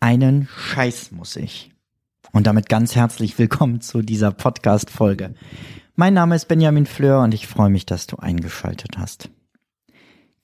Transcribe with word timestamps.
Einen 0.00 0.48
Scheiß 0.50 1.12
muss 1.12 1.36
ich. 1.36 1.70
Und 2.32 2.46
damit 2.46 2.70
ganz 2.70 2.96
herzlich 2.96 3.38
willkommen 3.38 3.80
zu 3.82 4.00
dieser 4.00 4.30
Podcast-Folge. 4.30 5.34
Mein 5.96 6.14
Name 6.14 6.34
ist 6.34 6.48
Benjamin 6.48 6.86
Fleur 6.86 7.22
und 7.22 7.34
ich 7.34 7.46
freue 7.46 7.68
mich, 7.68 7.84
dass 7.84 8.06
du 8.06 8.16
eingeschaltet 8.16 8.96
hast. 8.96 9.28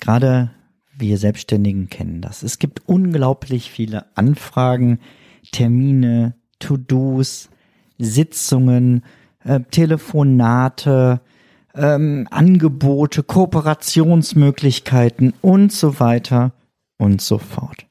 Gerade 0.00 0.50
wir 0.96 1.16
Selbstständigen 1.16 1.88
kennen 1.88 2.20
das. 2.20 2.42
Es 2.42 2.58
gibt 2.58 2.82
unglaublich 2.86 3.70
viele 3.70 4.04
Anfragen, 4.16 4.98
Termine, 5.50 6.34
To-Dos, 6.58 7.48
Sitzungen, 7.98 9.04
äh, 9.44 9.60
Telefonate, 9.70 11.22
ähm, 11.74 12.26
Angebote, 12.30 13.22
Kooperationsmöglichkeiten 13.22 15.34
und 15.40 15.72
so 15.72 16.00
weiter 16.00 16.52
und 16.98 17.20
so 17.20 17.38
fort. 17.38 17.86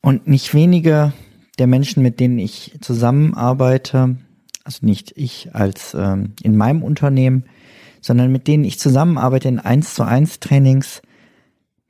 Und 0.00 0.26
nicht 0.26 0.54
wenige 0.54 1.12
der 1.58 1.66
Menschen, 1.66 2.02
mit 2.02 2.20
denen 2.20 2.38
ich 2.38 2.78
zusammenarbeite, 2.80 4.16
also 4.64 4.86
nicht 4.86 5.12
ich 5.16 5.54
als 5.54 5.94
ähm, 5.94 6.34
in 6.42 6.56
meinem 6.56 6.82
Unternehmen, 6.82 7.44
sondern 8.00 8.30
mit 8.30 8.46
denen 8.46 8.64
ich 8.64 8.78
zusammenarbeite 8.78 9.48
in 9.48 9.58
1 9.58 9.94
zu 9.94 10.04
1 10.04 10.40
Trainings, 10.40 11.02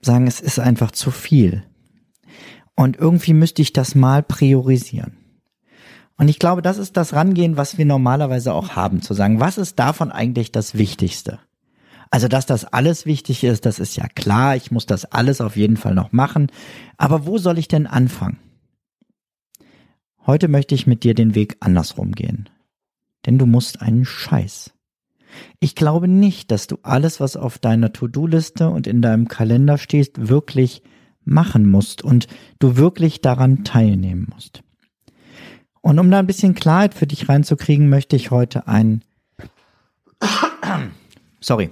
sagen, 0.01 0.27
es 0.27 0.41
ist 0.41 0.59
einfach 0.59 0.91
zu 0.91 1.11
viel. 1.11 1.65
Und 2.75 2.97
irgendwie 2.97 3.35
müsste 3.35 3.63
ich 3.63 3.73
das 3.73 3.95
mal 3.95 4.23
priorisieren. 4.23 5.17
Und 6.19 6.29
ich 6.29 6.41
glaube, 6.41 6.63
das 6.63 6.79
ist 6.79 6.97
das 6.97 7.15
Rangehen, 7.15 7.57
was 7.57 7.79
wir 7.79 7.87
normalerweise 7.87 8.53
auch 8.53 8.71
haben, 8.71 9.03
zu 9.03 9.15
sagen, 9.15 9.41
was 9.41 9.57
ist 9.57 9.79
davon 9.79 10.11
eigentlich 10.11 10.53
das 10.53 10.77
Wichtigste? 10.77 11.39
Also, 12.11 12.27
dass 12.27 12.45
das 12.45 12.65
alles 12.65 13.07
wichtig 13.07 13.45
ist, 13.45 13.67
das 13.67 13.79
ist 13.79 13.97
ja 13.97 14.09
klar, 14.09 14.57
ich 14.57 14.71
muss 14.71 14.87
das 14.87 15.05
alles 15.05 15.41
auf 15.41 15.57
jeden 15.57 15.77
Fall 15.77 15.95
noch 15.95 16.11
machen. 16.11 16.49
Aber 16.97 17.25
wo 17.25 17.39
soll 17.39 17.59
ich 17.59 17.69
denn 17.69 17.87
anfangen? 17.87 18.39
Heute 20.27 20.49
möchte 20.49 20.75
ich 20.75 20.87
mit 20.87 21.05
dir 21.05 21.15
den 21.15 21.35
Weg 21.35 21.57
andersrum 21.61 22.13
gehen. 22.13 22.49
Denn 23.25 23.39
du 23.39 23.47
musst 23.47 23.81
einen 23.81 24.05
Scheiß. 24.05 24.73
Ich 25.61 25.75
glaube 25.75 26.09
nicht, 26.09 26.51
dass 26.51 26.67
du 26.67 26.79
alles, 26.83 27.21
was 27.21 27.37
auf 27.37 27.59
deiner 27.59 27.93
To-Do-Liste 27.93 28.71
und 28.71 28.87
in 28.87 29.03
deinem 29.03 29.29
Kalender 29.29 29.79
steht, 29.79 30.29
wirklich 30.29 30.83
machen 31.25 31.69
musst 31.69 32.03
und 32.03 32.27
du 32.59 32.77
wirklich 32.77 33.21
daran 33.21 33.65
teilnehmen 33.65 34.27
musst. 34.33 34.63
Und 35.81 35.99
um 35.99 36.11
da 36.11 36.19
ein 36.19 36.27
bisschen 36.27 36.55
Klarheit 36.55 36.95
für 36.95 37.07
dich 37.07 37.29
reinzukriegen, 37.29 37.89
möchte 37.89 38.17
ich 38.17 38.31
heute 38.31 38.67
einen, 38.67 39.03
sorry, 41.41 41.71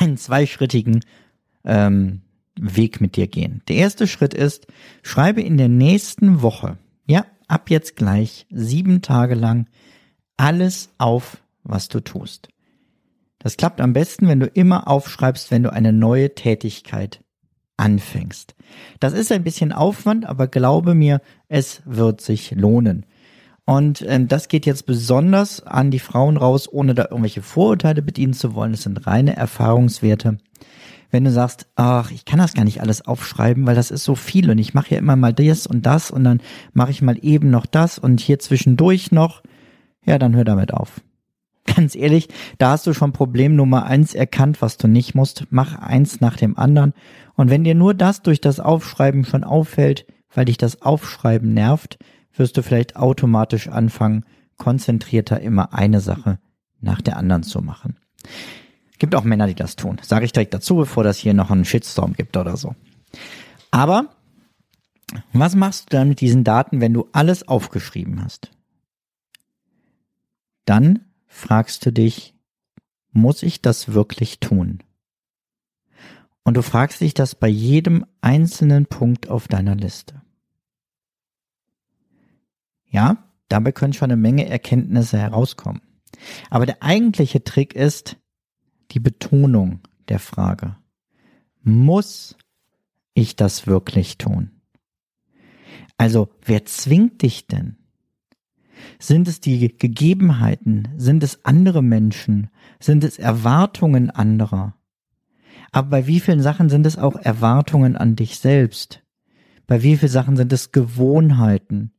einen 0.00 0.16
zweischrittigen 0.16 1.04
ähm, 1.64 2.22
Weg 2.58 3.00
mit 3.00 3.16
dir 3.16 3.26
gehen. 3.26 3.62
Der 3.68 3.76
erste 3.76 4.06
Schritt 4.06 4.32
ist, 4.32 4.66
schreibe 5.02 5.42
in 5.42 5.58
der 5.58 5.68
nächsten 5.68 6.42
Woche, 6.42 6.78
ja, 7.06 7.26
ab 7.48 7.70
jetzt 7.70 7.96
gleich, 7.96 8.46
sieben 8.50 9.02
Tage 9.02 9.34
lang, 9.34 9.66
alles 10.36 10.90
auf, 10.98 11.42
was 11.62 11.88
du 11.88 12.00
tust. 12.00 12.48
Das 13.38 13.56
klappt 13.56 13.80
am 13.80 13.92
besten, 13.92 14.28
wenn 14.28 14.40
du 14.40 14.46
immer 14.46 14.88
aufschreibst, 14.88 15.50
wenn 15.50 15.62
du 15.62 15.72
eine 15.72 15.92
neue 15.92 16.34
Tätigkeit 16.34 17.20
anfängst. 17.76 18.54
Das 19.00 19.12
ist 19.12 19.30
ein 19.30 19.44
bisschen 19.44 19.72
Aufwand, 19.72 20.26
aber 20.26 20.48
glaube 20.48 20.94
mir, 20.94 21.20
es 21.48 21.82
wird 21.84 22.20
sich 22.20 22.52
lohnen. 22.52 23.06
Und 23.66 24.04
ähm, 24.06 24.28
das 24.28 24.46
geht 24.46 24.64
jetzt 24.64 24.86
besonders 24.86 25.66
an 25.66 25.90
die 25.90 25.98
Frauen 25.98 26.36
raus, 26.36 26.68
ohne 26.72 26.94
da 26.94 27.08
irgendwelche 27.10 27.42
Vorurteile 27.42 28.00
bedienen 28.00 28.32
zu 28.32 28.54
wollen. 28.54 28.70
Das 28.70 28.82
sind 28.82 29.06
reine 29.08 29.36
Erfahrungswerte. 29.36 30.38
Wenn 31.10 31.24
du 31.24 31.32
sagst, 31.32 31.66
ach, 31.74 32.12
ich 32.12 32.24
kann 32.24 32.38
das 32.38 32.54
gar 32.54 32.64
nicht 32.64 32.80
alles 32.80 33.02
aufschreiben, 33.02 33.66
weil 33.66 33.74
das 33.74 33.90
ist 33.90 34.04
so 34.04 34.14
viel 34.14 34.50
und 34.50 34.58
ich 34.58 34.72
mache 34.72 34.94
ja 34.94 34.98
immer 34.98 35.16
mal 35.16 35.32
das 35.32 35.66
und 35.66 35.84
das 35.84 36.12
und 36.12 36.22
dann 36.24 36.40
mache 36.74 36.92
ich 36.92 37.02
mal 37.02 37.18
eben 37.20 37.50
noch 37.50 37.66
das 37.66 37.98
und 37.98 38.20
hier 38.20 38.38
zwischendurch 38.38 39.10
noch, 39.10 39.42
ja, 40.04 40.18
dann 40.18 40.36
hör 40.36 40.44
damit 40.44 40.72
auf. 40.72 41.00
Ganz 41.74 41.96
ehrlich, 41.96 42.28
da 42.58 42.70
hast 42.70 42.86
du 42.86 42.92
schon 42.92 43.12
Problem 43.12 43.56
Nummer 43.56 43.86
eins 43.86 44.14
erkannt, 44.14 44.62
was 44.62 44.76
du 44.76 44.86
nicht 44.86 45.16
musst. 45.16 45.46
Mach 45.50 45.76
eins 45.76 46.20
nach 46.20 46.36
dem 46.36 46.56
anderen. 46.56 46.92
Und 47.34 47.50
wenn 47.50 47.64
dir 47.64 47.74
nur 47.74 47.94
das 47.94 48.22
durch 48.22 48.40
das 48.40 48.60
Aufschreiben 48.60 49.24
schon 49.24 49.42
auffällt, 49.42 50.06
weil 50.32 50.44
dich 50.44 50.58
das 50.58 50.82
Aufschreiben 50.82 51.52
nervt, 51.52 51.98
wirst 52.38 52.56
du 52.56 52.62
vielleicht 52.62 52.96
automatisch 52.96 53.68
anfangen, 53.68 54.24
konzentrierter 54.56 55.40
immer 55.40 55.74
eine 55.74 56.00
Sache 56.00 56.38
nach 56.80 57.00
der 57.00 57.16
anderen 57.16 57.42
zu 57.42 57.60
machen. 57.60 57.98
Gibt 58.98 59.14
auch 59.14 59.24
Männer, 59.24 59.46
die 59.46 59.54
das 59.54 59.76
tun. 59.76 59.98
Sage 60.02 60.24
ich 60.24 60.32
direkt 60.32 60.54
dazu, 60.54 60.76
bevor 60.76 61.04
das 61.04 61.18
hier 61.18 61.34
noch 61.34 61.50
einen 61.50 61.64
Shitstorm 61.64 62.14
gibt 62.14 62.36
oder 62.36 62.56
so. 62.56 62.74
Aber 63.70 64.06
was 65.32 65.54
machst 65.54 65.92
du 65.92 65.96
dann 65.96 66.08
mit 66.08 66.20
diesen 66.20 66.44
Daten, 66.44 66.80
wenn 66.80 66.94
du 66.94 67.08
alles 67.12 67.46
aufgeschrieben 67.46 68.22
hast? 68.22 68.50
Dann 70.64 71.00
fragst 71.26 71.84
du 71.86 71.92
dich, 71.92 72.34
muss 73.12 73.42
ich 73.42 73.62
das 73.62 73.92
wirklich 73.92 74.40
tun? 74.40 74.82
Und 76.42 76.56
du 76.56 76.62
fragst 76.62 77.00
dich 77.00 77.14
das 77.14 77.34
bei 77.34 77.48
jedem 77.48 78.06
einzelnen 78.20 78.86
Punkt 78.86 79.28
auf 79.28 79.48
deiner 79.48 79.74
Liste. 79.74 80.22
Ja, 82.96 83.18
dabei 83.50 83.72
können 83.72 83.92
schon 83.92 84.10
eine 84.10 84.16
Menge 84.16 84.48
Erkenntnisse 84.48 85.18
herauskommen. 85.18 85.82
Aber 86.48 86.64
der 86.64 86.82
eigentliche 86.82 87.44
Trick 87.44 87.74
ist 87.74 88.16
die 88.92 89.00
Betonung 89.00 89.80
der 90.08 90.18
Frage. 90.18 90.78
Muss 91.60 92.38
ich 93.12 93.36
das 93.36 93.66
wirklich 93.66 94.16
tun? 94.16 94.62
Also, 95.98 96.30
wer 96.42 96.64
zwingt 96.64 97.20
dich 97.20 97.46
denn? 97.46 97.76
Sind 98.98 99.28
es 99.28 99.40
die 99.40 99.76
Gegebenheiten? 99.76 100.88
Sind 100.96 101.22
es 101.22 101.44
andere 101.44 101.82
Menschen? 101.82 102.48
Sind 102.80 103.04
es 103.04 103.18
Erwartungen 103.18 104.08
anderer? 104.08 104.74
Aber 105.70 105.88
bei 105.90 106.06
wie 106.06 106.20
vielen 106.20 106.40
Sachen 106.40 106.70
sind 106.70 106.86
es 106.86 106.96
auch 106.96 107.16
Erwartungen 107.16 107.94
an 107.94 108.16
dich 108.16 108.38
selbst? 108.38 109.02
Bei 109.66 109.82
wie 109.82 109.98
vielen 109.98 110.12
Sachen 110.12 110.38
sind 110.38 110.50
es 110.50 110.72
Gewohnheiten? 110.72 111.92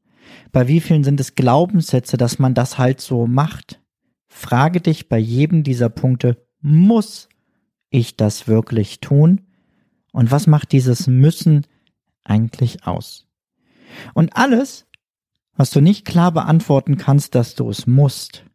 Bei 0.51 0.67
wie 0.67 0.81
vielen 0.81 1.03
sind 1.03 1.19
es 1.19 1.35
Glaubenssätze, 1.35 2.17
dass 2.17 2.39
man 2.39 2.53
das 2.53 2.77
halt 2.77 3.01
so 3.01 3.27
macht? 3.27 3.81
Frage 4.27 4.81
dich 4.81 5.09
bei 5.09 5.17
jedem 5.17 5.63
dieser 5.63 5.89
Punkte, 5.89 6.45
muss 6.61 7.29
ich 7.89 8.17
das 8.17 8.47
wirklich 8.47 8.99
tun? 8.99 9.41
Und 10.11 10.31
was 10.31 10.47
macht 10.47 10.71
dieses 10.71 11.07
Müssen 11.07 11.65
eigentlich 12.23 12.85
aus? 12.85 13.27
Und 14.13 14.35
alles, 14.35 14.87
was 15.55 15.71
du 15.71 15.81
nicht 15.81 16.05
klar 16.05 16.31
beantworten 16.31 16.97
kannst, 16.97 17.35
dass 17.35 17.55
du 17.55 17.69
es 17.69 17.87
musst, 17.87 18.45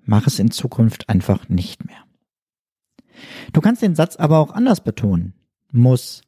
mach 0.00 0.26
es 0.26 0.38
in 0.38 0.50
Zukunft 0.50 1.08
einfach 1.08 1.48
nicht 1.48 1.84
mehr. 1.86 2.04
Du 3.52 3.60
kannst 3.60 3.82
den 3.82 3.94
Satz 3.94 4.16
aber 4.16 4.38
auch 4.38 4.52
anders 4.52 4.82
betonen. 4.82 5.34
Muss 5.70 6.22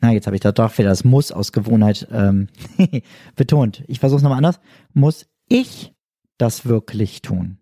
na, 0.00 0.12
jetzt 0.12 0.26
habe 0.26 0.36
ich 0.36 0.42
da 0.42 0.52
doch 0.52 0.76
wieder 0.78 0.88
das 0.88 1.04
Muss 1.04 1.32
aus 1.32 1.52
Gewohnheit 1.52 2.08
ähm, 2.10 2.48
betont. 3.36 3.84
Ich 3.86 4.00
versuche 4.00 4.18
es 4.18 4.22
nochmal 4.22 4.38
anders. 4.38 4.60
Muss 4.92 5.26
ich 5.48 5.92
das 6.38 6.66
wirklich 6.66 7.22
tun? 7.22 7.58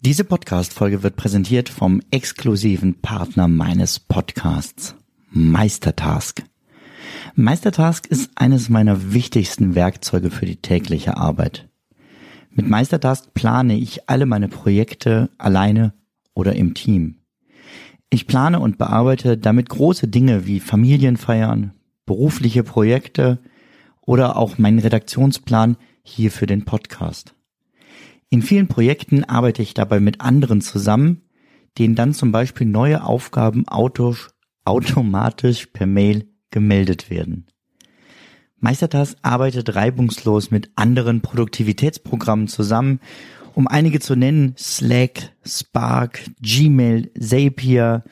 Diese 0.00 0.24
Podcast-Folge 0.24 1.02
wird 1.02 1.16
präsentiert 1.16 1.68
vom 1.68 2.02
exklusiven 2.10 3.00
Partner 3.00 3.46
meines 3.46 4.00
Podcasts, 4.00 4.96
Meistertask. 5.30 6.42
Meistertask 7.34 8.06
ist 8.06 8.30
eines 8.34 8.68
meiner 8.68 9.12
wichtigsten 9.12 9.74
Werkzeuge 9.74 10.30
für 10.30 10.46
die 10.46 10.56
tägliche 10.56 11.16
Arbeit. 11.16 11.68
Mit 12.50 12.68
Meistertask 12.68 13.32
plane 13.32 13.76
ich 13.76 14.10
alle 14.10 14.26
meine 14.26 14.48
Projekte 14.48 15.30
alleine 15.38 15.94
oder 16.34 16.54
im 16.56 16.74
Team. 16.74 17.21
Ich 18.14 18.26
plane 18.26 18.60
und 18.60 18.76
bearbeite 18.76 19.38
damit 19.38 19.70
große 19.70 20.06
Dinge 20.06 20.46
wie 20.46 20.60
Familienfeiern, 20.60 21.72
berufliche 22.04 22.62
Projekte 22.62 23.38
oder 24.02 24.36
auch 24.36 24.58
meinen 24.58 24.80
Redaktionsplan 24.80 25.78
hier 26.02 26.30
für 26.30 26.44
den 26.44 26.66
Podcast. 26.66 27.34
In 28.28 28.42
vielen 28.42 28.68
Projekten 28.68 29.24
arbeite 29.24 29.62
ich 29.62 29.72
dabei 29.72 29.98
mit 29.98 30.20
anderen 30.20 30.60
zusammen, 30.60 31.22
denen 31.78 31.94
dann 31.94 32.12
zum 32.12 32.32
Beispiel 32.32 32.66
neue 32.66 33.02
Aufgaben 33.02 33.64
automatisch 33.66 35.66
per 35.68 35.86
Mail 35.86 36.28
gemeldet 36.50 37.08
werden. 37.08 37.46
Meistertask 38.58 39.16
arbeitet 39.22 39.74
reibungslos 39.74 40.50
mit 40.50 40.70
anderen 40.74 41.22
Produktivitätsprogrammen 41.22 42.46
zusammen, 42.46 43.00
um 43.54 43.68
einige 43.68 44.00
zu 44.00 44.16
nennen, 44.16 44.54
Slack, 44.58 45.34
Spark, 45.44 46.20
Gmail, 46.40 47.10
Zapier, 47.18 48.04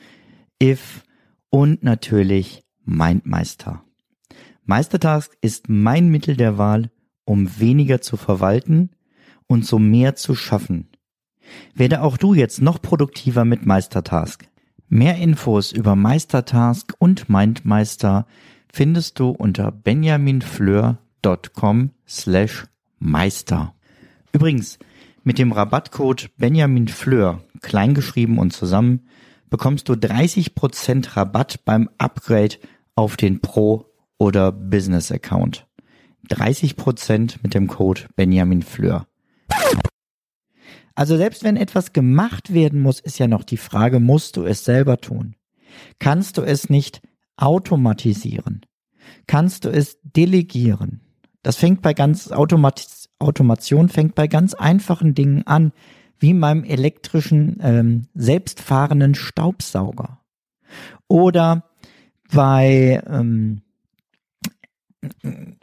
If 0.61 1.03
und 1.49 1.83
natürlich 1.83 2.63
MindMeister. 2.85 3.83
Meistertask 4.63 5.35
ist 5.41 5.69
mein 5.69 6.09
Mittel 6.09 6.37
der 6.37 6.57
Wahl, 6.57 6.89
um 7.25 7.59
weniger 7.59 8.01
zu 8.01 8.17
verwalten 8.17 8.89
und 9.47 9.65
so 9.65 9.79
mehr 9.79 10.15
zu 10.15 10.35
schaffen. 10.35 10.89
Werde 11.73 12.01
auch 12.01 12.17
du 12.17 12.33
jetzt 12.33 12.61
noch 12.61 12.81
produktiver 12.81 13.45
mit 13.45 13.65
Meistertask. 13.65 14.45
Mehr 14.87 15.15
Infos 15.17 15.71
über 15.71 15.95
Meistertask 15.95 16.93
und 16.99 17.29
MindMeister 17.29 18.27
findest 18.71 19.19
du 19.19 19.29
unter 19.29 19.71
benjaminfleur.com 19.71 21.91
slash 22.07 22.65
Meister. 22.99 23.73
Übrigens, 24.31 24.77
mit 25.23 25.37
dem 25.37 25.51
Rabattcode 25.51 26.29
benjaminfleur, 26.37 27.43
kleingeschrieben 27.61 28.37
und 28.37 28.51
zusammen, 28.51 29.07
bekommst 29.49 29.89
du 29.89 29.93
30% 29.93 31.15
Rabatt 31.15 31.63
beim 31.65 31.89
Upgrade 31.97 32.55
auf 32.95 33.17
den 33.17 33.41
Pro- 33.41 33.85
oder 34.17 34.51
Business-Account. 34.51 35.67
30% 36.29 37.37
mit 37.43 37.53
dem 37.53 37.67
Code 37.67 38.01
benjaminfleur. 38.15 39.07
Also 40.95 41.17
selbst 41.17 41.43
wenn 41.43 41.57
etwas 41.57 41.93
gemacht 41.93 42.53
werden 42.53 42.81
muss, 42.81 42.99
ist 42.99 43.19
ja 43.19 43.27
noch 43.27 43.43
die 43.43 43.57
Frage, 43.57 43.99
musst 43.99 44.37
du 44.37 44.43
es 44.43 44.63
selber 44.63 44.97
tun? 44.97 45.35
Kannst 45.99 46.37
du 46.37 46.41
es 46.41 46.69
nicht 46.69 47.01
automatisieren? 47.37 48.61
Kannst 49.27 49.65
du 49.65 49.69
es 49.69 49.97
delegieren? 50.03 51.01
Das 51.43 51.55
fängt 51.55 51.81
bei 51.81 51.93
ganz 51.93 52.31
Automat 52.31 52.79
Automation 53.21 53.89
fängt 53.89 54.15
bei 54.15 54.27
ganz 54.27 54.53
einfachen 54.53 55.13
Dingen 55.15 55.45
an, 55.45 55.71
wie 56.19 56.33
meinem 56.33 56.63
elektrischen 56.63 57.57
ähm, 57.61 58.07
selbstfahrenden 58.13 59.15
Staubsauger 59.15 60.19
oder 61.07 61.63
bei 62.31 63.01
ähm, 63.07 63.61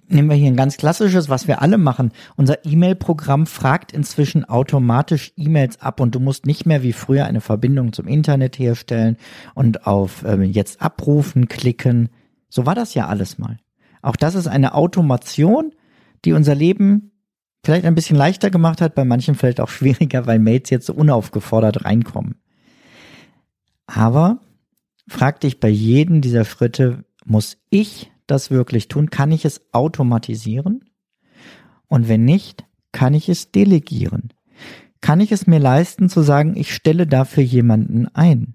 nehmen 0.08 0.28
wir 0.28 0.36
hier 0.36 0.48
ein 0.48 0.56
ganz 0.56 0.76
klassisches, 0.76 1.28
was 1.28 1.46
wir 1.46 1.62
alle 1.62 1.78
machen. 1.78 2.12
Unser 2.36 2.64
E-Mail-Programm 2.64 3.46
fragt 3.46 3.92
inzwischen 3.92 4.44
automatisch 4.44 5.32
E-Mails 5.36 5.80
ab 5.80 6.00
und 6.00 6.14
du 6.14 6.20
musst 6.20 6.46
nicht 6.46 6.66
mehr 6.66 6.82
wie 6.82 6.92
früher 6.92 7.26
eine 7.26 7.40
Verbindung 7.40 7.92
zum 7.92 8.08
Internet 8.08 8.58
herstellen 8.58 9.16
und 9.54 9.86
auf 9.86 10.24
ähm, 10.24 10.42
jetzt 10.42 10.82
abrufen 10.82 11.48
klicken. 11.48 12.08
So 12.48 12.66
war 12.66 12.74
das 12.74 12.94
ja 12.94 13.06
alles 13.06 13.38
mal. 13.38 13.58
Auch 14.02 14.16
das 14.16 14.34
ist 14.34 14.48
eine 14.48 14.74
Automation, 14.74 15.72
die 16.24 16.32
unser 16.32 16.54
Leben 16.54 17.12
vielleicht 17.68 17.84
ein 17.84 17.94
bisschen 17.94 18.16
leichter 18.16 18.48
gemacht 18.48 18.80
hat, 18.80 18.94
bei 18.94 19.04
manchen 19.04 19.34
vielleicht 19.34 19.60
auch 19.60 19.68
schwieriger, 19.68 20.26
weil 20.26 20.38
Mails 20.38 20.70
jetzt 20.70 20.86
so 20.86 20.94
unaufgefordert 20.94 21.84
reinkommen. 21.84 22.36
Aber 23.86 24.38
frag 25.06 25.40
dich 25.40 25.60
bei 25.60 25.68
jedem 25.68 26.22
dieser 26.22 26.46
Schritte, 26.46 27.04
muss 27.26 27.58
ich 27.68 28.10
das 28.26 28.50
wirklich 28.50 28.88
tun? 28.88 29.10
Kann 29.10 29.32
ich 29.32 29.44
es 29.44 29.60
automatisieren? 29.72 30.82
Und 31.88 32.08
wenn 32.08 32.24
nicht, 32.24 32.64
kann 32.92 33.12
ich 33.12 33.28
es 33.28 33.52
delegieren? 33.52 34.32
Kann 35.02 35.20
ich 35.20 35.30
es 35.30 35.46
mir 35.46 35.58
leisten 35.58 36.08
zu 36.08 36.22
sagen, 36.22 36.56
ich 36.56 36.74
stelle 36.74 37.06
dafür 37.06 37.42
jemanden 37.42 38.08
ein? 38.14 38.54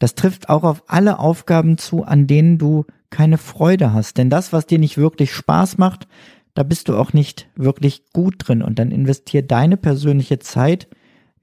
Das 0.00 0.16
trifft 0.16 0.48
auch 0.48 0.64
auf 0.64 0.82
alle 0.88 1.20
Aufgaben 1.20 1.78
zu, 1.78 2.02
an 2.02 2.26
denen 2.26 2.58
du 2.58 2.86
keine 3.08 3.38
Freude 3.38 3.92
hast. 3.92 4.18
Denn 4.18 4.30
das, 4.30 4.52
was 4.52 4.66
dir 4.66 4.80
nicht 4.80 4.98
wirklich 4.98 5.32
Spaß 5.32 5.78
macht, 5.78 6.08
da 6.54 6.62
bist 6.62 6.88
du 6.88 6.96
auch 6.96 7.12
nicht 7.12 7.48
wirklich 7.56 8.12
gut 8.12 8.36
drin. 8.38 8.62
Und 8.62 8.78
dann 8.78 8.90
investier 8.90 9.42
deine 9.42 9.76
persönliche 9.76 10.38
Zeit, 10.38 10.88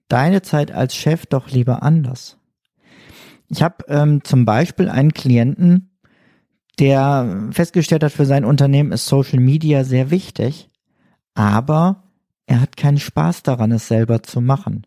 deine 0.08 0.42
Zeit 0.42 0.72
als 0.72 0.96
Chef 0.96 1.26
doch 1.26 1.50
lieber 1.50 1.84
anders. 1.84 2.38
Ich 3.50 3.64
habe 3.64 3.86
ähm, 3.88 4.24
zum 4.24 4.46
Beispiel 4.46 4.90
einen 4.90 5.14
Klienten, 5.14 5.90
der 6.78 7.50
festgestellt 7.52 8.04
hat, 8.04 8.12
für 8.12 8.26
sein 8.26 8.46
Unternehmen 8.46 8.92
ist 8.92 9.08
Social 9.08 9.40
Media 9.40 9.84
sehr 9.84 10.12
wichtig, 10.12 10.70
aber 11.34 12.04
er 12.46 12.62
hat 12.62 12.78
keinen 12.78 13.00
Spaß 13.00 13.44
daran, 13.44 13.72
es 13.72 13.88
selber 13.88 14.24
zu 14.24 14.40
machen. 14.40 14.86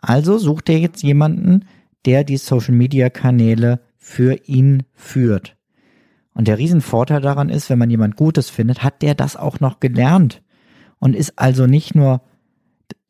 Also 0.00 0.38
sucht 0.38 0.68
er 0.68 0.78
jetzt 0.78 1.02
jemanden, 1.02 1.66
der 2.04 2.24
die 2.24 2.36
Social 2.36 2.74
Media 2.74 3.10
Kanäle 3.10 3.80
für 3.96 4.34
ihn 4.46 4.84
führt. 4.94 5.56
Und 6.34 6.48
der 6.48 6.58
Riesenvorteil 6.58 7.20
daran 7.20 7.48
ist, 7.48 7.70
wenn 7.70 7.78
man 7.78 7.90
jemand 7.90 8.16
Gutes 8.16 8.50
findet, 8.50 8.82
hat 8.82 9.02
der 9.02 9.14
das 9.14 9.36
auch 9.36 9.60
noch 9.60 9.80
gelernt 9.80 10.42
und 10.98 11.16
ist 11.16 11.38
also 11.38 11.66
nicht 11.66 11.94
nur 11.94 12.22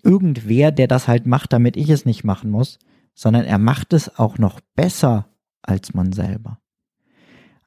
irgendwer, 0.02 0.72
der 0.72 0.88
das 0.88 1.08
halt 1.08 1.26
macht, 1.26 1.52
damit 1.52 1.76
ich 1.76 1.90
es 1.90 2.04
nicht 2.04 2.24
machen 2.24 2.50
muss, 2.50 2.78
sondern 3.14 3.44
er 3.44 3.58
macht 3.58 3.92
es 3.92 4.18
auch 4.18 4.38
noch 4.38 4.60
besser 4.74 5.28
als 5.62 5.92
man 5.92 6.12
selber. 6.12 6.58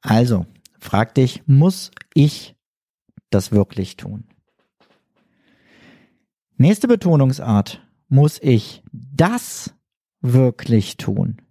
Also, 0.01 0.45
frag 0.79 1.13
dich, 1.15 1.43
muss 1.45 1.91
ich 2.13 2.55
das 3.29 3.51
wirklich 3.51 3.97
tun? 3.97 4.25
Nächste 6.57 6.87
Betonungsart. 6.87 7.81
Muss 8.09 8.39
ich 8.41 8.83
das 8.91 9.73
wirklich 10.21 10.97
tun? 10.97 11.41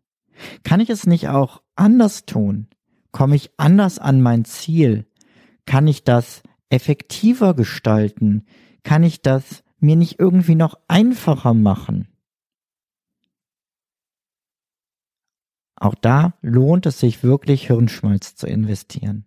Kann 0.63 0.81
ich 0.81 0.91
es 0.91 1.07
nicht 1.07 1.29
auch 1.29 1.63
anders 1.75 2.25
tun? 2.25 2.69
Komme 3.13 3.37
ich 3.37 3.51
anders 3.59 3.99
an 3.99 4.21
mein 4.21 4.45
Ziel? 4.45 5.07
Kann 5.67 5.87
ich 5.87 6.03
das 6.03 6.43
effektiver 6.71 7.55
gestalten? 7.55 8.47
Kann 8.83 9.03
ich 9.05 9.23
das 9.23 9.63
mir 9.79 9.97
nicht 9.97 10.19
irgendwie 10.19 10.55
noch 10.55 10.79
einfacher 10.89 11.55
machen? 11.55 12.09
Auch 15.77 15.95
da 15.95 16.35
lohnt 16.43 16.87
es 16.87 17.01
sich 17.01 17.23
wirklich 17.23 17.67
Hirnschmalz 17.67 18.37
zu 18.37 18.47
investieren. 18.47 19.27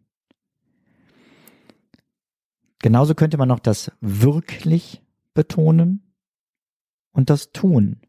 Genauso 2.79 3.13
könnte 3.13 3.37
man 3.37 3.49
noch 3.49 3.59
das 3.59 3.91
wirklich 3.99 5.01
betonen 5.33 6.13
und 7.11 7.29
das 7.29 7.51
tun. 7.51 7.99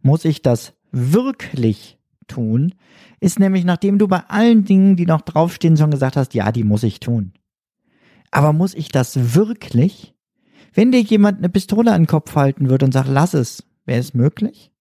Muss 0.00 0.24
ich 0.24 0.42
das 0.42 0.74
wirklich 0.90 1.98
tun, 2.26 2.74
ist 3.20 3.38
nämlich, 3.38 3.64
nachdem 3.64 3.98
du 3.98 4.08
bei 4.08 4.20
allen 4.28 4.64
Dingen, 4.64 4.96
die 4.96 5.06
noch 5.06 5.22
draufstehen, 5.22 5.76
schon 5.76 5.90
gesagt 5.90 6.16
hast, 6.16 6.34
ja, 6.34 6.52
die 6.52 6.64
muss 6.64 6.82
ich 6.82 7.00
tun. 7.00 7.32
Aber 8.30 8.52
muss 8.52 8.74
ich 8.74 8.88
das 8.88 9.34
wirklich? 9.34 10.14
Wenn 10.72 10.90
dir 10.90 11.00
jemand 11.00 11.38
eine 11.38 11.48
Pistole 11.48 11.92
an 11.92 12.02
den 12.02 12.08
Kopf 12.08 12.34
halten 12.34 12.68
würde 12.68 12.84
und 12.86 12.92
sagt, 12.92 13.08
lass 13.08 13.34
es, 13.34 13.64
wäre 13.84 14.00
es 14.00 14.14
möglich? 14.14 14.72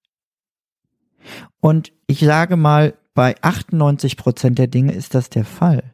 Und 1.59 1.93
ich 2.07 2.19
sage 2.19 2.57
mal, 2.57 2.95
bei 3.13 3.35
98 3.41 4.17
Prozent 4.17 4.57
der 4.57 4.67
Dinge 4.67 4.93
ist 4.93 5.13
das 5.13 5.29
der 5.29 5.45
Fall. 5.45 5.93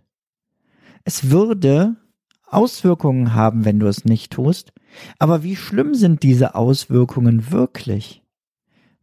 Es 1.04 1.30
würde 1.30 1.98
Auswirkungen 2.46 3.34
haben, 3.34 3.66
wenn 3.66 3.80
du 3.80 3.88
es 3.88 4.06
nicht 4.06 4.32
tust. 4.32 4.74
Aber 5.20 5.44
wie 5.44 5.56
schlimm 5.56 5.94
sind 5.94 6.24
diese 6.24 6.56
Auswirkungen 6.56 7.52
wirklich? 7.52 8.24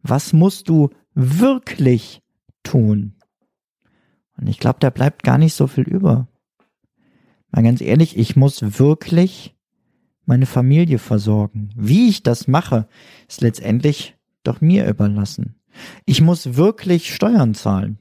Was 0.01 0.33
musst 0.33 0.69
du 0.69 0.89
wirklich 1.13 2.21
tun? 2.67 3.13
Und 4.37 4.47
ich 4.47 4.59
glaube, 4.59 4.77
da 4.79 4.89
bleibt 4.89 5.23
gar 5.23 5.37
nicht 5.37 5.53
so 5.53 5.67
viel 5.67 5.83
über. 5.83 6.27
Mal 7.51 7.63
ganz 7.63 7.81
ehrlich, 7.81 8.17
ich 8.17 8.35
muss 8.35 8.79
wirklich 8.79 9.55
meine 10.25 10.45
Familie 10.45 10.99
versorgen. 10.99 11.69
Wie 11.75 12.09
ich 12.09 12.23
das 12.23 12.47
mache, 12.47 12.87
ist 13.27 13.41
letztendlich 13.41 14.15
doch 14.43 14.61
mir 14.61 14.87
überlassen. 14.87 15.55
Ich 16.05 16.21
muss 16.21 16.55
wirklich 16.55 17.13
Steuern 17.13 17.53
zahlen. 17.53 17.97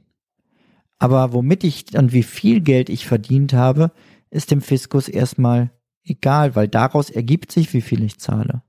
Aber 0.98 1.32
womit 1.32 1.62
ich 1.64 1.96
und 1.96 2.12
wie 2.12 2.22
viel 2.22 2.60
Geld 2.60 2.88
ich 2.88 3.06
verdient 3.06 3.52
habe, 3.52 3.92
ist 4.30 4.50
dem 4.50 4.62
Fiskus 4.62 5.08
erstmal 5.08 5.70
egal, 6.04 6.56
weil 6.56 6.68
daraus 6.68 7.10
ergibt 7.10 7.52
sich, 7.52 7.72
wie 7.72 7.82
viel 7.82 8.02
ich 8.02 8.18
zahle. 8.18 8.62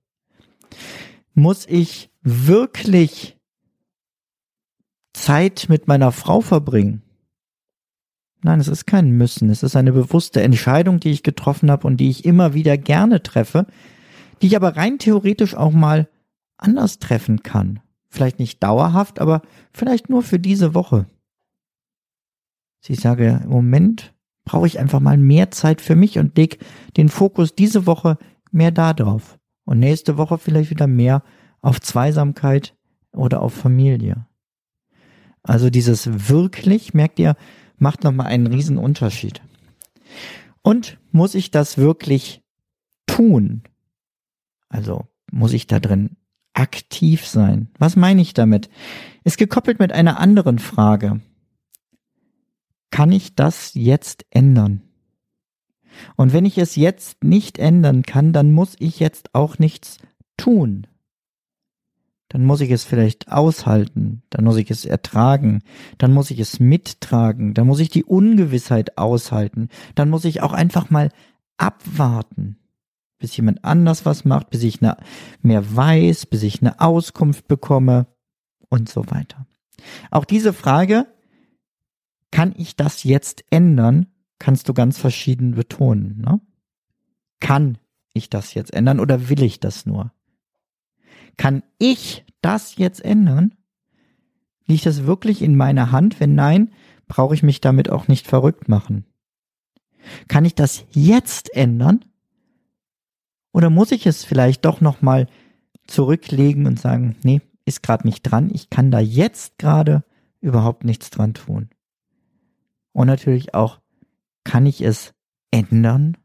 Muss 1.33 1.65
ich 1.67 2.11
wirklich 2.21 3.36
Zeit 5.17 5.65
mit 5.67 5.87
meiner 5.87 6.11
Frau 6.11 6.41
verbringen? 6.41 7.01
Nein, 8.43 8.59
es 8.59 8.67
ist 8.67 8.85
kein 8.85 9.11
Müssen, 9.11 9.49
es 9.49 9.63
ist 9.63 9.75
eine 9.75 9.91
bewusste 9.91 10.41
Entscheidung, 10.41 10.99
die 10.99 11.09
ich 11.09 11.23
getroffen 11.23 11.71
habe 11.71 11.87
und 11.87 11.97
die 11.97 12.09
ich 12.09 12.23
immer 12.23 12.53
wieder 12.53 12.77
gerne 12.77 13.23
treffe, 13.23 13.65
die 14.41 14.47
ich 14.47 14.55
aber 14.55 14.77
rein 14.77 14.99
theoretisch 14.99 15.55
auch 15.55 15.71
mal 15.71 16.07
anders 16.57 16.99
treffen 16.99 17.41
kann. 17.41 17.79
Vielleicht 18.09 18.39
nicht 18.39 18.63
dauerhaft, 18.63 19.19
aber 19.19 19.41
vielleicht 19.73 20.09
nur 20.09 20.21
für 20.21 20.39
diese 20.39 20.73
Woche. 20.73 21.07
Sie 22.79 22.95
sage, 22.95 23.41
im 23.43 23.49
Moment 23.49 24.13
brauche 24.45 24.67
ich 24.67 24.79
einfach 24.79 24.99
mal 24.99 25.17
mehr 25.17 25.51
Zeit 25.51 25.81
für 25.81 25.95
mich 25.95 26.19
und 26.19 26.37
leg 26.37 26.59
den 26.95 27.09
Fokus 27.09 27.55
diese 27.55 27.85
Woche 27.85 28.17
mehr 28.51 28.71
da 28.71 28.93
drauf. 28.93 29.37
Und 29.65 29.79
nächste 29.79 30.17
Woche 30.17 30.37
vielleicht 30.37 30.69
wieder 30.69 30.87
mehr 30.87 31.23
auf 31.61 31.81
Zweisamkeit 31.81 32.75
oder 33.11 33.41
auf 33.41 33.53
Familie. 33.53 34.27
Also 35.47 35.69
dieses 35.69 36.29
wirklich, 36.29 36.93
merkt 36.93 37.19
ihr, 37.19 37.35
macht 37.77 38.03
nochmal 38.03 38.27
einen 38.27 38.47
riesen 38.47 38.77
Unterschied. 38.77 39.41
Und 40.61 40.99
muss 41.11 41.35
ich 41.35 41.51
das 41.51 41.77
wirklich 41.77 42.43
tun? 43.05 43.63
Also 44.67 45.07
muss 45.31 45.53
ich 45.53 45.65
da 45.65 45.79
drin 45.79 46.17
aktiv 46.53 47.25
sein? 47.25 47.69
Was 47.79 47.95
meine 47.95 48.21
ich 48.21 48.33
damit? 48.33 48.69
Ist 49.23 49.37
gekoppelt 49.37 49.79
mit 49.79 49.93
einer 49.93 50.19
anderen 50.19 50.59
Frage. 50.59 51.21
Kann 52.91 53.13
ich 53.13 53.35
das 53.35 53.71
jetzt 53.73 54.25
ändern? 54.29 54.81
Und 56.17 56.33
wenn 56.33 56.45
ich 56.45 56.57
es 56.57 56.75
jetzt 56.75 57.23
nicht 57.23 57.57
ändern 57.57 58.03
kann, 58.03 58.33
dann 58.33 58.51
muss 58.51 58.75
ich 58.79 58.99
jetzt 58.99 59.33
auch 59.33 59.59
nichts 59.59 59.97
tun. 60.35 60.87
Dann 62.29 62.45
muss 62.45 62.59
ich 62.59 62.71
es 62.71 62.83
vielleicht 62.83 63.31
aushalten, 63.31 64.21
dann 64.29 64.43
muss 64.43 64.57
ich 64.57 64.69
es 64.69 64.83
ertragen, 64.83 65.63
dann 65.97 66.13
muss 66.13 66.29
ich 66.29 66.39
es 66.39 66.59
mittragen, 66.59 67.53
dann 67.53 67.67
muss 67.67 67.79
ich 67.79 67.89
die 67.89 68.03
Ungewissheit 68.03 68.97
aushalten, 68.97 69.69
dann 69.95 70.09
muss 70.09 70.25
ich 70.25 70.41
auch 70.41 70.51
einfach 70.51 70.89
mal 70.89 71.09
abwarten, 71.55 72.57
bis 73.17 73.35
jemand 73.37 73.63
anders 73.63 74.05
was 74.05 74.25
macht, 74.25 74.49
bis 74.49 74.63
ich 74.63 74.81
ne, 74.81 74.97
mehr 75.41 75.75
weiß, 75.75 76.25
bis 76.25 76.43
ich 76.43 76.61
eine 76.61 76.81
Auskunft 76.81 77.47
bekomme 77.47 78.07
und 78.69 78.89
so 78.89 79.09
weiter. 79.09 79.47
Auch 80.11 80.25
diese 80.25 80.51
Frage, 80.51 81.07
kann 82.31 82.53
ich 82.57 82.75
das 82.75 83.03
jetzt 83.03 83.45
ändern, 83.49 84.07
kannst 84.37 84.67
du 84.69 84.73
ganz 84.73 84.97
verschieden 84.97 85.55
betonen. 85.55 86.21
Ne? 86.21 86.41
Kann 87.39 87.77
ich 88.13 88.29
das 88.29 88.53
jetzt 88.53 88.73
ändern 88.73 88.99
oder 88.99 89.29
will 89.29 89.43
ich 89.43 89.59
das 89.59 89.85
nur? 89.85 90.11
Kann 91.37 91.63
ich 91.77 92.25
das 92.41 92.75
jetzt 92.77 93.03
ändern? 93.03 93.55
Liegt 94.65 94.85
das 94.85 95.05
wirklich 95.05 95.41
in 95.41 95.55
meiner 95.55 95.91
Hand? 95.91 96.19
Wenn 96.19 96.35
nein, 96.35 96.71
brauche 97.07 97.33
ich 97.33 97.43
mich 97.43 97.61
damit 97.61 97.89
auch 97.89 98.07
nicht 98.07 98.27
verrückt 98.27 98.67
machen. 98.67 99.05
Kann 100.27 100.45
ich 100.45 100.55
das 100.55 100.85
jetzt 100.91 101.53
ändern? 101.55 102.03
Oder 103.53 103.69
muss 103.69 103.91
ich 103.91 104.05
es 104.05 104.23
vielleicht 104.23 104.65
doch 104.65 104.81
noch 104.81 105.01
mal 105.01 105.27
zurücklegen 105.87 106.65
und 106.65 106.79
sagen, 106.79 107.15
nee, 107.23 107.41
ist 107.65 107.83
gerade 107.83 108.07
nicht 108.07 108.23
dran, 108.23 108.49
ich 108.53 108.69
kann 108.69 108.91
da 108.91 108.99
jetzt 108.99 109.57
gerade 109.57 110.03
überhaupt 110.41 110.83
nichts 110.83 111.09
dran 111.09 111.33
tun. 111.33 111.69
Und 112.93 113.07
natürlich 113.07 113.53
auch, 113.53 113.79
kann 114.43 114.65
ich 114.65 114.81
es 114.81 115.13
ändern? 115.51 116.17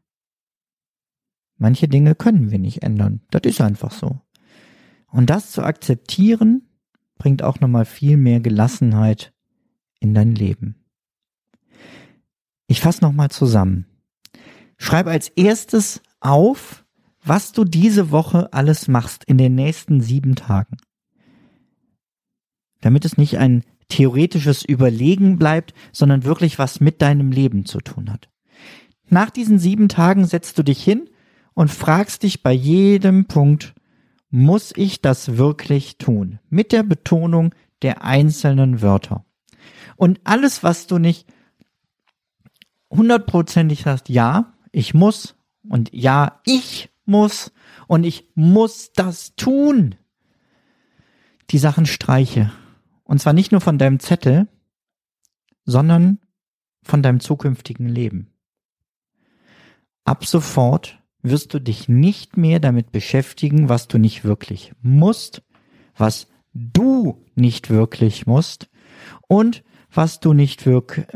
Manche 1.57 1.87
Dinge 1.87 2.15
können 2.15 2.51
wir 2.51 2.59
nicht 2.59 2.83
ändern. 2.83 3.21
Das 3.31 3.41
ist 3.43 3.61
einfach 3.61 3.91
so. 3.91 4.19
Und 5.13 5.29
das 5.29 5.51
zu 5.51 5.61
akzeptieren, 5.61 6.63
bringt 7.17 7.43
auch 7.43 7.59
nochmal 7.59 7.85
viel 7.85 8.17
mehr 8.17 8.39
Gelassenheit 8.39 9.31
in 9.99 10.15
dein 10.15 10.33
Leben. 10.33 10.83
Ich 12.65 12.81
fasse 12.81 13.03
nochmal 13.03 13.29
zusammen. 13.29 13.85
Schreib 14.77 15.05
als 15.05 15.29
erstes 15.29 16.01
auf, 16.19 16.83
was 17.23 17.51
du 17.51 17.63
diese 17.63 18.09
Woche 18.09 18.51
alles 18.53 18.87
machst 18.87 19.23
in 19.25 19.37
den 19.37 19.53
nächsten 19.53 20.01
sieben 20.01 20.35
Tagen. 20.35 20.77
Damit 22.81 23.05
es 23.05 23.15
nicht 23.15 23.37
ein 23.37 23.63
theoretisches 23.89 24.65
Überlegen 24.65 25.37
bleibt, 25.37 25.75
sondern 25.91 26.23
wirklich 26.23 26.57
was 26.57 26.79
mit 26.79 27.03
deinem 27.03 27.31
Leben 27.31 27.65
zu 27.65 27.81
tun 27.81 28.11
hat. 28.11 28.29
Nach 29.09 29.29
diesen 29.29 29.59
sieben 29.59 29.89
Tagen 29.89 30.25
setzt 30.25 30.57
du 30.57 30.63
dich 30.63 30.83
hin 30.83 31.07
und 31.53 31.69
fragst 31.69 32.23
dich 32.23 32.41
bei 32.41 32.51
jedem 32.51 33.25
Punkt, 33.25 33.75
muss 34.33 34.73
ich 34.75 34.99
das 34.99 35.37
wirklich 35.37 35.99
tun? 35.99 36.39
Mit 36.49 36.71
der 36.71 36.81
Betonung 36.81 37.53
der 37.83 38.03
einzelnen 38.03 38.81
Wörter. 38.81 39.25
Und 39.95 40.19
alles, 40.23 40.63
was 40.63 40.87
du 40.87 40.97
nicht 40.97 41.27
hundertprozentig 42.89 43.85
hast, 43.85 44.09
ja, 44.09 44.55
ich 44.71 44.95
muss 44.95 45.35
und 45.69 45.93
ja, 45.93 46.41
ich 46.45 46.89
muss 47.05 47.51
und 47.87 48.05
ich 48.05 48.27
muss 48.33 48.91
das 48.93 49.35
tun. 49.35 49.93
Die 51.51 51.59
Sachen 51.59 51.85
streiche. 51.85 52.51
Und 53.03 53.19
zwar 53.19 53.33
nicht 53.33 53.51
nur 53.51 53.61
von 53.61 53.77
deinem 53.77 53.99
Zettel, 53.99 54.47
sondern 55.63 56.17
von 56.81 57.03
deinem 57.03 57.19
zukünftigen 57.19 57.87
Leben. 57.87 58.33
Ab 60.05 60.25
sofort 60.25 61.02
wirst 61.23 61.53
du 61.53 61.59
dich 61.59 61.89
nicht 61.89 62.37
mehr 62.37 62.59
damit 62.59 62.91
beschäftigen, 62.91 63.69
was 63.69 63.87
du 63.87 63.97
nicht 63.97 64.23
wirklich 64.23 64.73
musst, 64.81 65.41
was 65.95 66.27
du 66.53 67.23
nicht 67.35 67.69
wirklich 67.69 68.27
musst 68.27 68.69
und 69.27 69.63
was 69.89 70.19
du 70.19 70.33
nicht 70.33 70.65
wirk 70.65 71.07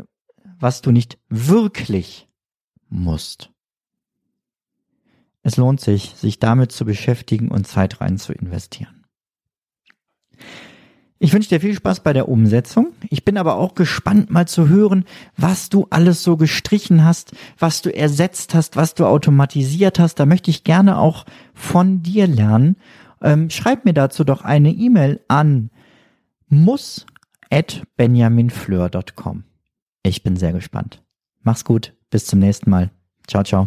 was 0.60 0.82
du 0.82 0.90
nicht 0.90 1.18
wirklich 1.28 2.28
musst. 2.88 3.50
Es 5.42 5.56
lohnt 5.56 5.80
sich, 5.80 6.14
sich 6.16 6.38
damit 6.38 6.72
zu 6.72 6.84
beschäftigen 6.84 7.50
und 7.50 7.66
Zeit 7.66 8.00
rein 8.00 8.18
zu 8.18 8.32
investieren. 8.32 8.97
Ich 11.20 11.32
wünsche 11.32 11.48
dir 11.48 11.60
viel 11.60 11.74
Spaß 11.74 11.98
bei 12.00 12.12
der 12.12 12.28
Umsetzung. 12.28 12.92
Ich 13.10 13.24
bin 13.24 13.38
aber 13.38 13.56
auch 13.56 13.74
gespannt 13.74 14.30
mal 14.30 14.46
zu 14.46 14.68
hören, 14.68 15.04
was 15.36 15.68
du 15.68 15.88
alles 15.90 16.22
so 16.22 16.36
gestrichen 16.36 17.04
hast, 17.04 17.32
was 17.58 17.82
du 17.82 17.92
ersetzt 17.94 18.54
hast, 18.54 18.76
was 18.76 18.94
du 18.94 19.04
automatisiert 19.04 19.98
hast. 19.98 20.20
Da 20.20 20.26
möchte 20.26 20.50
ich 20.50 20.62
gerne 20.62 20.96
auch 20.98 21.26
von 21.54 22.02
dir 22.02 22.28
lernen. 22.28 22.76
Ähm, 23.20 23.50
schreib 23.50 23.84
mir 23.84 23.94
dazu 23.94 24.22
doch 24.22 24.42
eine 24.42 24.70
E-Mail 24.70 25.20
an 25.26 25.70
muss@benjaminfleur.com. 26.48 29.42
Ich 30.04 30.22
bin 30.22 30.36
sehr 30.36 30.52
gespannt. 30.52 31.02
Mach's 31.42 31.64
gut. 31.64 31.94
Bis 32.10 32.26
zum 32.26 32.38
nächsten 32.38 32.70
Mal. 32.70 32.92
Ciao, 33.26 33.42
ciao. 33.42 33.66